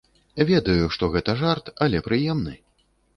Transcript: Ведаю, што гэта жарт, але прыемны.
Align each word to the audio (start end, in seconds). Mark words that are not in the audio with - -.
Ведаю, 0.51 0.87
што 0.95 1.09
гэта 1.15 1.35
жарт, 1.41 1.69
але 1.87 2.01
прыемны. 2.09 2.55